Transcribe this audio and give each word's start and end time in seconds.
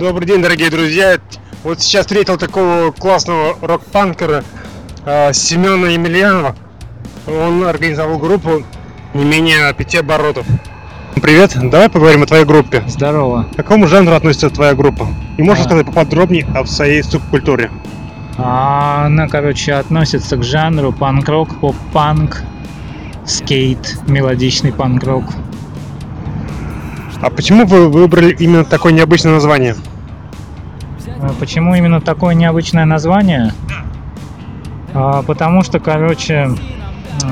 Добрый 0.00 0.26
день, 0.26 0.40
дорогие 0.40 0.70
друзья. 0.70 1.18
Вот 1.62 1.82
сейчас 1.82 2.06
встретил 2.06 2.38
такого 2.38 2.90
классного 2.90 3.54
рок-панкера 3.60 4.44
э, 5.04 5.34
Семена 5.34 5.88
Емельянова. 5.88 6.56
Он 7.26 7.64
организовал 7.64 8.16
группу 8.18 8.62
не 9.12 9.24
менее 9.26 9.74
пяти 9.74 9.98
оборотов. 9.98 10.46
Привет, 11.16 11.54
давай 11.54 11.90
поговорим 11.90 12.22
о 12.22 12.26
твоей 12.26 12.46
группе. 12.46 12.82
Здорово. 12.86 13.46
К 13.52 13.56
какому 13.56 13.88
жанру 13.88 14.14
относится 14.14 14.48
твоя 14.48 14.72
группа? 14.74 15.06
И 15.36 15.42
можешь 15.42 15.64
А. 15.64 15.68
сказать 15.68 15.84
поподробнее 15.84 16.46
о 16.54 16.64
своей 16.64 17.02
субкультуре? 17.02 17.70
А, 18.38 19.04
Она, 19.04 19.28
короче, 19.28 19.74
относится 19.74 20.38
к 20.38 20.42
жанру 20.42 20.92
панк-рок, 20.92 21.60
поп-панк, 21.60 22.40
скейт, 23.26 23.98
мелодичный 24.08 24.72
панк-рок. 24.72 25.24
А 27.20 27.28
почему 27.28 27.66
вы 27.66 27.90
выбрали 27.90 28.34
именно 28.38 28.64
такое 28.64 28.94
необычное 28.94 29.34
название? 29.34 29.76
А 31.20 31.32
Почему 31.38 31.74
именно 31.74 32.00
такое 32.00 32.34
необычное 32.34 32.84
название? 32.84 33.52
А, 34.94 35.22
Потому 35.22 35.62
что, 35.62 35.78
короче, 35.80 36.50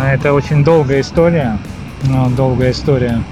это 0.05 0.33
очень 0.33 0.65
долгая 0.65 1.01
история. 1.01 1.59
Ну, 2.05 2.31
долгая 2.31 2.71
история. 2.73 3.23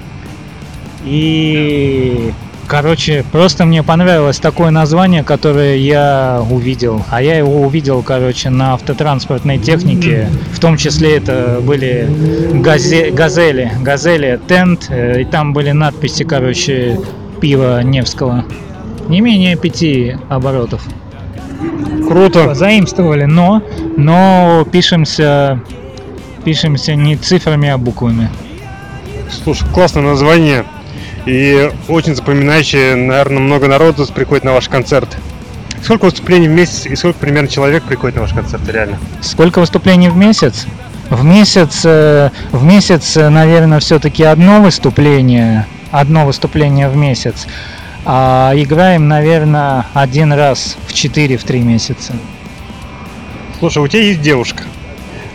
И, 1.05 2.33
короче, 2.67 3.23
просто 3.31 3.65
мне 3.65 3.81
понравилось 3.83 4.39
такое 4.39 4.71
название, 4.71 5.23
которое 5.23 5.77
я 5.77 6.41
увидел. 6.49 7.03
А 7.09 7.21
я 7.21 7.37
его 7.37 7.61
увидел, 7.61 8.01
короче, 8.03 8.49
на 8.49 8.73
автотранспортной 8.73 9.57
технике. 9.57 10.27
В 10.53 10.59
том 10.59 10.75
числе 10.75 11.17
это 11.17 11.59
были 11.61 12.09
газе- 12.61 13.11
газели. 13.11 13.71
Газели 13.81 14.39
тент. 14.47 14.87
э, 14.89 15.21
И 15.21 15.25
там 15.25 15.53
были 15.53 15.71
надписи, 15.71 16.23
короче, 16.23 16.99
пива 17.39 17.81
Невского. 17.83 18.43
Не 19.09 19.21
менее 19.21 19.55
пяти 19.55 20.17
оборотов. 20.29 20.83
Круто. 22.07 22.53
Заимствовали, 22.53 23.25
но, 23.25 23.61
но 23.97 24.65
пишемся, 24.71 25.59
пишемся 26.43 26.95
не 26.95 27.17
цифрами, 27.17 27.69
а 27.69 27.77
буквами. 27.77 28.29
Слушай, 29.43 29.67
классное 29.73 30.03
название. 30.03 30.65
И 31.25 31.69
очень 31.89 32.15
запоминающее, 32.15 32.95
наверное, 32.95 33.39
много 33.39 33.67
народу 33.67 34.05
приходит 34.13 34.45
на 34.45 34.53
ваш 34.53 34.69
концерт. 34.69 35.17
Сколько 35.83 36.05
выступлений 36.05 36.47
в 36.47 36.51
месяц 36.51 36.85
и 36.85 36.95
сколько 36.95 37.19
примерно 37.19 37.49
человек 37.49 37.83
приходит 37.83 38.15
на 38.15 38.21
ваш 38.21 38.33
концерт, 38.33 38.61
реально? 38.69 38.97
Сколько 39.21 39.59
выступлений 39.59 40.09
в 40.09 40.15
месяц? 40.15 40.65
В 41.09 41.23
месяц, 41.23 41.81
э, 41.85 42.29
в 42.51 42.63
месяц, 42.63 43.15
наверное, 43.15 43.79
все-таки 43.79 44.23
одно 44.23 44.61
выступление, 44.61 45.65
одно 45.91 46.25
выступление 46.25 46.89
в 46.89 46.95
месяц. 46.95 47.47
А 48.05 48.53
играем, 48.55 49.07
наверное, 49.07 49.85
один 49.93 50.33
раз 50.33 50.77
в 50.87 50.93
4-3 50.93 51.59
месяца. 51.59 52.13
Слушай, 53.59 53.83
у 53.83 53.87
тебя 53.87 54.03
есть 54.03 54.21
девушка. 54.21 54.63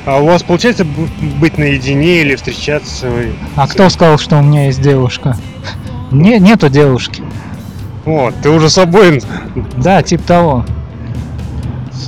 А 0.04 0.20
у 0.20 0.26
вас 0.26 0.42
получается 0.42 0.84
быть 0.84 1.58
наедине 1.58 2.22
или 2.22 2.34
встречаться? 2.34 3.08
А 3.56 3.68
кто 3.68 3.88
сказал, 3.88 4.18
что 4.18 4.38
у 4.38 4.42
меня 4.42 4.66
есть 4.66 4.80
девушка? 4.80 5.36
Не, 6.10 6.38
нету 6.38 6.68
девушки. 6.68 7.22
Вот, 8.04 8.34
ты 8.42 8.50
уже 8.50 8.68
свободен. 8.68 9.20
Да, 9.76 10.02
типа 10.02 10.22
того. 10.24 10.66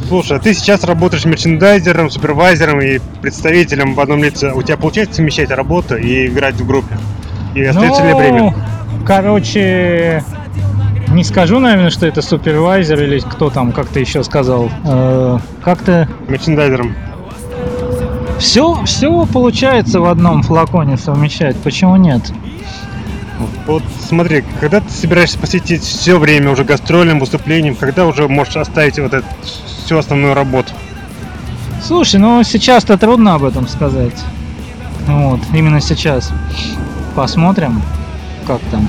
Слушай, 0.09 0.39
а 0.39 0.41
ты 0.41 0.55
сейчас 0.55 0.83
работаешь 0.83 1.25
мерчендайзером, 1.25 2.11
супервайзером 2.11 2.81
и 2.81 2.99
представителем 3.21 3.95
в 3.95 4.01
одном 4.01 4.25
лице. 4.25 4.53
У 4.53 4.63
тебя 4.63 4.77
получается 4.77 5.17
совмещать 5.17 5.51
работу 5.51 5.97
и 5.97 6.27
играть 6.27 6.57
в 6.57 6.67
группе? 6.67 6.97
И 7.55 7.63
остается 7.63 8.05
ли 8.07 8.15
время? 8.15 8.39
Ну, 8.41 8.55
Короче, 9.07 10.25
не 11.15 11.25
скажу, 11.25 11.59
наверное, 11.59 11.91
что 11.91 12.07
это 12.07 12.23
супервайзер 12.23 13.03
или 13.03 13.19
кто 13.21 13.51
там, 13.51 13.73
как 13.73 13.89
ты 13.89 14.01
еще 14.01 14.23
сказал. 14.25 14.71
Э, 14.85 15.39
Как-то 15.63 16.09
Мерчендайзером. 16.29 16.95
все, 18.39 18.83
все 18.85 19.27
получается 19.27 20.01
в 20.01 20.07
одном 20.07 20.43
флаконе 20.43 20.97
совмещать. 20.97 21.57
Почему 21.57 21.97
нет? 21.97 22.23
Вот 23.67 23.83
смотри, 24.01 24.45
когда 24.61 24.81
ты 24.81 24.91
собираешься 24.91 25.39
посвятить 25.39 25.83
все 25.83 26.19
время 26.19 26.51
уже 26.51 26.65
гастрольным 26.65 27.19
выступлениям, 27.19 27.75
когда 27.75 28.07
уже 28.07 28.29
можешь 28.29 28.57
оставить 28.57 28.99
вот 28.99 29.13
эту 29.13 29.27
всю 29.85 29.99
основную 29.99 30.35
работу? 30.35 30.73
Слушай, 31.83 32.21
ну 32.21 32.43
сейчас-то 32.45 32.97
трудно 32.97 33.35
об 33.35 33.45
этом 33.45 33.67
сказать. 33.69 34.15
Вот, 35.07 35.41
именно 35.53 35.81
сейчас. 35.81 36.33
Посмотрим, 37.15 37.83
как 38.47 38.61
там. 38.71 38.89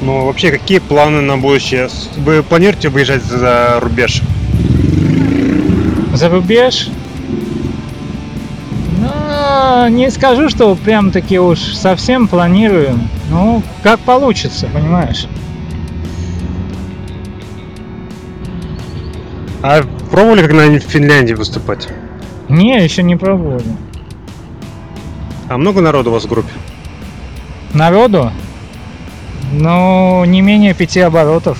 Ну, 0.00 0.26
вообще, 0.26 0.50
какие 0.50 0.78
планы 0.78 1.20
на 1.20 1.36
будущее? 1.36 1.88
Вы 2.16 2.42
планируете 2.42 2.88
выезжать 2.88 3.22
за 3.22 3.78
рубеж? 3.80 4.22
За 6.14 6.28
рубеж? 6.28 6.88
Ну, 9.00 9.88
не 9.88 10.10
скажу, 10.10 10.48
что 10.48 10.74
прям 10.74 11.10
таки 11.10 11.38
уж 11.38 11.58
совсем 11.58 12.28
планируем. 12.28 13.08
Ну, 13.30 13.62
как 13.82 14.00
получится, 14.00 14.68
понимаешь? 14.72 15.26
А 19.62 19.82
пробовали 20.10 20.42
когда-нибудь 20.46 20.84
в 20.84 20.88
Финляндии 20.88 21.34
выступать? 21.34 21.88
Не, 22.48 22.82
еще 22.82 23.02
не 23.02 23.16
пробовали. 23.16 23.64
А 25.48 25.58
много 25.58 25.80
народу 25.80 26.10
у 26.10 26.12
вас 26.12 26.24
в 26.24 26.28
группе? 26.28 26.52
Народу? 27.74 28.32
Ну, 29.58 30.24
не 30.24 30.40
менее 30.40 30.72
пяти 30.72 31.00
оборотов. 31.00 31.58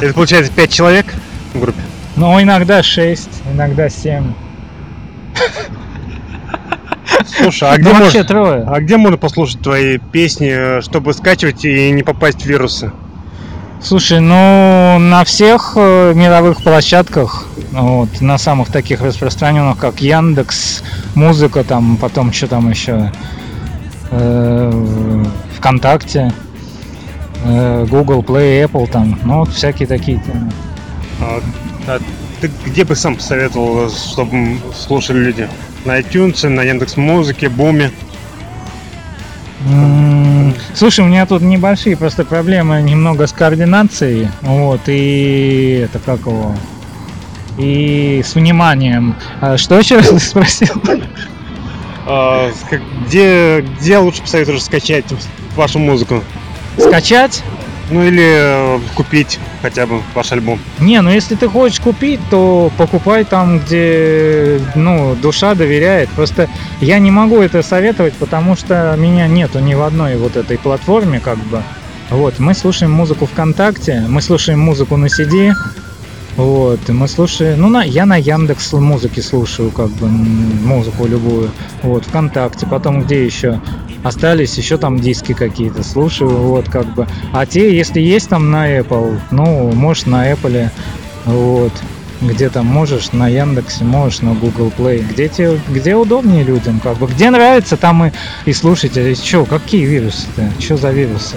Это 0.00 0.12
получается 0.12 0.50
5 0.52 0.72
человек 0.72 1.06
в 1.54 1.60
группе? 1.60 1.80
Ну, 2.16 2.40
иногда 2.42 2.82
шесть, 2.82 3.42
иногда 3.52 3.88
семь. 3.88 4.32
Слушай, 7.26 7.68
а 7.70 7.74
Ну, 7.78 7.78
где, 7.78 7.92
можно, 7.92 8.24
трое. 8.24 8.64
а 8.66 8.80
где 8.80 8.96
можно 8.96 9.16
послушать 9.18 9.60
твои 9.60 9.98
песни, 9.98 10.80
чтобы 10.80 11.14
скачивать 11.14 11.64
и 11.64 11.92
не 11.92 12.02
попасть 12.02 12.42
в 12.42 12.46
вирусы? 12.46 12.90
Слушай, 13.80 14.18
ну, 14.20 14.98
на 14.98 15.24
всех 15.24 15.74
э, 15.76 16.12
мировых 16.14 16.62
площадках, 16.62 17.46
вот, 17.70 18.20
на 18.20 18.36
самых 18.38 18.70
таких 18.72 19.00
распространенных, 19.00 19.78
как 19.78 20.00
Яндекс, 20.00 20.82
музыка, 21.14 21.62
там, 21.64 21.96
потом 21.96 22.32
что 22.32 22.48
там 22.48 22.68
еще, 22.70 23.12
ВКонтакте, 25.62 26.32
э, 27.44 27.86
Google 27.88 28.22
Play, 28.22 28.64
Apple, 28.64 28.90
там, 28.90 29.16
ну, 29.24 29.38
вот 29.38 29.50
всякие 29.50 29.86
такие 29.86 30.18
темы. 30.18 30.50
А, 31.20 31.40
а 31.86 32.00
ты 32.40 32.50
где 32.66 32.84
бы 32.84 32.96
сам 32.96 33.14
посоветовал, 33.14 33.88
чтобы 33.88 34.58
слушали 34.74 35.18
люди? 35.18 35.48
На 35.84 36.00
iTunes, 36.00 36.48
на 36.48 36.62
Яндекс 36.64 36.96
Музыке, 36.96 37.48
Буме? 37.48 37.92
Слушай, 40.74 41.04
у 41.04 41.08
меня 41.08 41.26
тут 41.26 41.42
небольшие 41.42 41.96
просто 41.96 42.24
проблемы 42.24 42.82
немного 42.82 43.28
с 43.28 43.32
координацией, 43.32 44.28
вот, 44.40 44.80
и 44.86 45.84
это 45.84 46.00
как 46.00 46.20
его, 46.20 46.56
и 47.56 48.20
с 48.24 48.34
вниманием. 48.34 49.14
А 49.40 49.56
Что 49.56 49.78
еще 49.78 49.98
раз 49.98 50.08
ты 50.08 50.18
спросил? 50.18 50.74
А, 52.06 52.50
где, 53.06 53.60
где 53.80 53.98
лучше 53.98 54.22
посоветуешь 54.22 54.64
скачать 54.64 55.04
вашу 55.56 55.78
музыку? 55.78 56.22
Скачать? 56.78 57.42
Ну 57.90 58.02
или 58.02 58.24
э, 58.24 58.80
купить 58.94 59.38
хотя 59.60 59.86
бы 59.86 60.00
ваш 60.14 60.32
альбом. 60.32 60.58
Не, 60.78 61.02
ну 61.02 61.10
если 61.10 61.34
ты 61.34 61.48
хочешь 61.48 61.80
купить, 61.80 62.20
то 62.30 62.70
покупай 62.78 63.24
там, 63.24 63.58
где 63.58 64.60
ну, 64.74 65.14
душа 65.14 65.54
доверяет. 65.54 66.08
Просто 66.10 66.48
я 66.80 66.98
не 66.98 67.10
могу 67.10 67.40
это 67.40 67.62
советовать, 67.62 68.14
потому 68.14 68.56
что 68.56 68.94
меня 68.98 69.26
нету 69.26 69.58
ни 69.58 69.74
в 69.74 69.82
одной 69.82 70.16
вот 70.16 70.36
этой 70.36 70.58
платформе, 70.58 71.20
как 71.20 71.38
бы. 71.38 71.62
Вот, 72.10 72.38
мы 72.38 72.54
слушаем 72.54 72.92
музыку 72.92 73.26
ВКонтакте, 73.26 74.04
мы 74.06 74.20
слушаем 74.20 74.60
музыку 74.60 74.96
на 74.96 75.06
CD, 75.06 75.52
вот, 76.36 76.80
и 76.88 76.92
мы 76.92 77.08
слушаем, 77.08 77.60
ну, 77.60 77.68
на, 77.68 77.82
я 77.82 78.06
на 78.06 78.16
Яндекс 78.16 78.72
музыке 78.72 79.20
слушаю, 79.22 79.70
как 79.70 79.90
бы, 79.90 80.08
музыку 80.08 81.06
любую, 81.06 81.50
вот, 81.82 82.04
ВКонтакте, 82.06 82.66
потом 82.66 83.02
где 83.02 83.24
еще? 83.24 83.60
Остались 84.02 84.56
еще 84.56 84.78
там 84.78 84.98
диски 84.98 85.32
какие-то, 85.32 85.82
слушаю, 85.84 86.30
вот, 86.30 86.68
как 86.68 86.86
бы. 86.94 87.06
А 87.32 87.46
те, 87.46 87.76
если 87.76 88.00
есть 88.00 88.30
там 88.30 88.50
на 88.50 88.78
Apple, 88.78 89.18
ну, 89.30 89.72
можешь 89.72 90.06
на 90.06 90.32
Apple, 90.32 90.70
вот, 91.26 91.72
где 92.22 92.48
там 92.48 92.66
можешь 92.66 93.12
на 93.12 93.28
Яндексе, 93.28 93.84
можешь 93.84 94.20
на 94.20 94.34
Google 94.34 94.72
Play, 94.76 95.04
где 95.08 95.28
тебе, 95.28 95.60
где 95.68 95.94
удобнее 95.94 96.44
людям, 96.44 96.80
как 96.80 96.96
бы, 96.98 97.06
где 97.06 97.30
нравится, 97.30 97.76
там 97.76 98.06
и, 98.06 98.12
и 98.44 98.52
слушайте. 98.52 99.14
Что, 99.14 99.44
какие 99.44 99.84
вирусы-то? 99.84 100.50
Что 100.58 100.76
за 100.76 100.90
вирусы? 100.90 101.36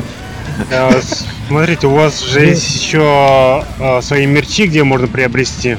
А, 0.71 0.91
с- 1.01 1.25
Смотрите, 1.47 1.87
у 1.87 1.91
вас 1.91 2.23
же 2.23 2.39
есть 2.45 2.75
еще 2.81 3.01
а, 3.03 3.99
свои 4.01 4.25
мерчи, 4.25 4.65
где 4.67 4.83
можно 4.83 5.07
приобрести. 5.07 5.77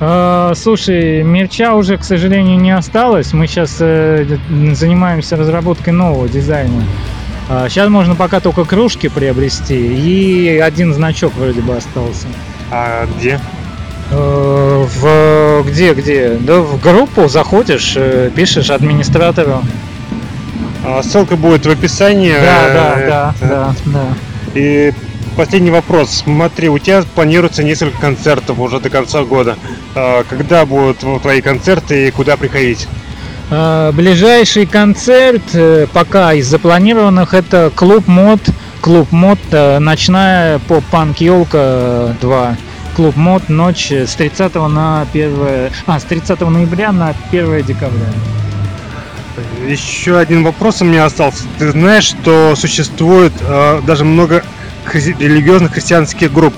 А, 0.00 0.52
слушай, 0.54 1.22
мерча 1.22 1.74
уже, 1.74 1.96
к 1.98 2.04
сожалению, 2.04 2.58
не 2.58 2.70
осталось. 2.70 3.32
Мы 3.32 3.46
сейчас 3.48 3.72
занимаемся 3.78 5.36
разработкой 5.36 5.92
нового 5.92 6.28
дизайна. 6.28 6.84
сейчас 7.68 7.88
можно 7.88 8.14
пока 8.14 8.40
только 8.40 8.64
кружки 8.64 9.08
приобрести, 9.08 9.74
и 9.76 10.58
один 10.58 10.94
значок 10.94 11.32
вроде 11.34 11.60
бы 11.62 11.74
остался. 11.76 12.26
А 12.70 13.06
где? 13.18 13.40
Э, 14.10 14.86
В 14.86 15.64
где, 15.66 15.94
где? 15.94 16.36
Да 16.40 16.60
в 16.60 16.80
группу 16.80 17.26
заходишь, 17.28 17.94
э, 17.96 18.30
пишешь 18.34 18.70
администратору. 18.70 19.62
А, 20.84 21.02
ссылка 21.02 21.36
будет 21.36 21.66
в 21.66 21.70
описании. 21.70 22.32
Да, 22.34 22.72
да, 22.72 22.94
Э, 22.96 23.08
да, 23.08 23.34
э, 23.40 23.48
да, 23.48 23.74
да. 23.86 24.06
И 24.54 24.92
последний 25.36 25.70
вопрос. 25.70 26.22
Смотри, 26.24 26.68
у 26.68 26.78
тебя 26.78 27.02
планируется 27.14 27.62
несколько 27.62 27.98
концертов 28.00 28.58
уже 28.58 28.80
до 28.80 28.90
конца 28.90 29.22
года. 29.24 29.56
А, 29.94 30.24
Когда 30.28 30.64
будут 30.66 30.98
твои 31.22 31.40
концерты 31.40 32.08
и 32.08 32.10
куда 32.10 32.36
приходить? 32.36 32.86
Э, 33.50 33.90
Ближайший 33.92 34.66
концерт 34.66 35.42
э, 35.54 35.86
пока 35.92 36.32
из 36.34 36.46
запланированных 36.46 37.34
это 37.34 37.70
клуб 37.74 38.06
мод. 38.06 38.40
Клуб 38.80 39.10
мод, 39.10 39.40
ночная 39.50 40.60
поп-панк 40.60 41.18
елка 41.18 42.14
2. 42.20 42.56
Клуб 42.94 43.16
мод, 43.16 43.48
ночь 43.48 43.90
с 43.90 44.14
30 44.14 44.54
на 44.54 45.02
1... 45.12 45.34
А, 45.86 45.98
с 45.98 46.04
30 46.04 46.40
ноября 46.42 46.92
на 46.92 47.12
1 47.32 47.62
декабря. 47.64 48.06
Еще 49.66 50.18
один 50.18 50.44
вопрос 50.44 50.82
у 50.82 50.84
меня 50.84 51.04
остался. 51.04 51.44
Ты 51.58 51.70
знаешь, 51.72 52.04
что 52.04 52.54
существует 52.56 53.32
э, 53.40 53.80
даже 53.86 54.04
много 54.04 54.42
хри- 54.86 55.16
религиозных 55.18 55.72
христианских 55.72 56.32
групп 56.32 56.54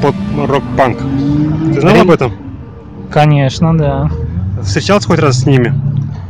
под 0.00 0.14
рок-панк? 0.36 0.98
Ты 0.98 1.80
знал 1.80 1.94
Ре- 1.94 2.00
об 2.02 2.10
этом? 2.10 2.32
Конечно, 3.10 3.76
да. 3.76 4.10
Встречался 4.62 5.08
хоть 5.08 5.18
раз 5.18 5.40
с 5.40 5.46
ними? 5.46 5.74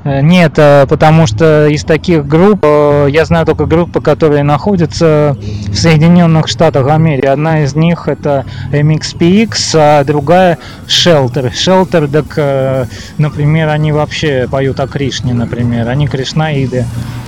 Э, 0.04 0.20
Нет, 0.20 0.54
э, 0.56 0.86
потому 0.88 1.26
что 1.26 1.68
из 1.68 1.84
таких 1.84 2.26
групп 2.26 2.60
э, 2.62 3.06
я 3.10 3.24
знаю 3.24 3.46
только 3.46 3.66
группы, 3.66 4.00
которые 4.00 4.42
находятся 4.42 5.36
в 5.68 5.74
Соединенных 5.74 6.48
Штатах 6.48 6.88
Америки. 6.88 7.26
Одна 7.26 7.62
из 7.62 7.74
них 7.76 8.08
это 8.08 8.44
MXPX, 8.72 9.74
а 9.74 10.04
другая 10.04 10.58
Shelter. 10.86 11.52
Shelter, 11.52 12.08
так, 12.08 12.88
например, 13.18 13.68
они 13.68 13.92
вообще 13.92 14.48
поют 14.50 14.80
о 14.80 14.86
Кришне, 14.86 15.34
например, 15.34 15.88
они 15.88 16.08
кришнаиды. 16.08 16.84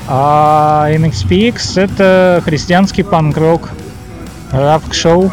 А 0.09 0.89
MXPX 0.91 1.81
это 1.81 2.43
христианский 2.45 3.03
панк-рок, 3.03 3.71
равк-шоу. 4.51 5.33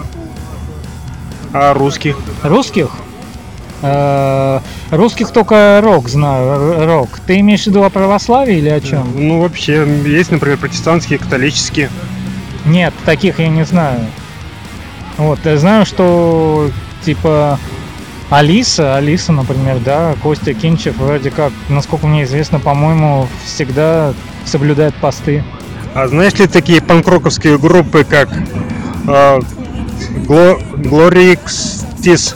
А 1.54 1.74
русских? 1.74 2.18
Русских? 2.44 2.92
Э, 3.82 4.60
Русских 4.92 5.32
только 5.32 5.80
рок 5.84 6.08
знаю, 6.10 6.46
р- 6.74 6.86
рок. 6.88 7.20
Ты 7.26 7.40
имеешь 7.40 7.64
в 7.64 7.68
виду 7.68 7.84
о 7.84 7.90
православии 7.90 8.58
или 8.58 8.70
о 8.70 8.80
чем? 8.82 9.08
Ну, 9.16 9.42
вообще, 9.42 9.88
есть, 10.06 10.32
например, 10.32 10.58
протестантские, 10.58 11.18
католические. 11.20 11.90
Нет, 12.66 12.94
таких 13.06 13.40
я 13.40 13.48
не 13.48 13.66
знаю. 13.66 14.02
Вот, 15.18 15.40
я 15.46 15.58
знаю, 15.58 15.86
что 15.86 16.70
типа 17.04 17.58
Алиса, 18.30 18.96
Алиса, 18.98 19.32
например, 19.32 19.78
да, 19.84 20.14
Костя 20.22 20.54
Кинчев 20.54 20.98
вроде 20.98 21.32
как, 21.32 21.52
насколько 21.70 22.08
мне 22.08 22.24
известно, 22.24 22.60
по-моему, 22.60 23.28
всегда 23.44 24.14
соблюдает 24.46 24.94
посты. 24.96 25.44
А 25.94 26.08
знаешь 26.08 26.34
ли 26.36 26.48
такие 26.48 26.82
панкроковские 26.82 27.58
группы, 27.58 28.04
как 28.04 28.30
э, 29.08 29.40
Гло- 30.28 30.60
Glorixtis? 30.76 32.36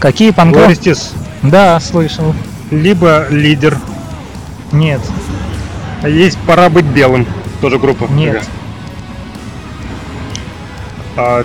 Какие 0.00 0.30
панкрок? 0.30 0.70
Glorixtis. 0.70 1.12
Да, 1.42 1.78
слышал. 1.80 2.34
Либо 2.70 3.26
Лидер. 3.30 3.78
Нет, 4.72 5.00
А 6.02 6.08
есть 6.08 6.38
Пора 6.46 6.68
быть 6.70 6.84
белым. 6.86 7.26
Тоже 7.60 7.78
группа. 7.78 8.04
нет. 8.10 8.42
А, 11.16 11.44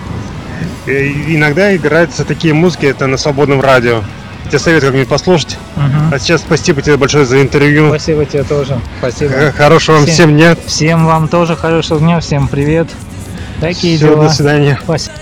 э, 0.86 1.08
иногда 1.28 1.76
играются 1.76 2.24
такие 2.24 2.54
музыки, 2.54 2.86
это 2.86 3.08
на 3.08 3.18
свободном 3.18 3.60
радио. 3.62 4.04
Тебе 4.48 4.60
советую 4.60 4.92
как-нибудь 4.92 5.10
послушать. 5.10 5.58
Мгм. 5.76 6.14
А 6.14 6.20
сейчас 6.20 6.42
спасибо 6.42 6.82
тебе 6.82 6.98
большое 6.98 7.26
за 7.26 7.42
интервью. 7.42 7.90
Спасибо 7.90 8.26
тебе 8.26 8.44
тоже. 8.44 8.80
Спасибо. 9.00 9.52
Хорошего 9.58 9.96
вам 9.98 10.06
Всем. 10.06 10.14
всем 10.16 10.36
дня. 10.36 10.56
Всем 10.68 11.06
вам 11.06 11.28
тоже 11.28 11.56
хорошего 11.56 12.00
дня, 12.00 12.20
всем 12.20 12.48
привет. 12.48 12.88
Такие 13.60 13.98
Всё, 13.98 14.10
дела. 14.10 14.28
до 14.28 14.30
свидания. 14.30 14.80
Спасибо. 14.84 15.14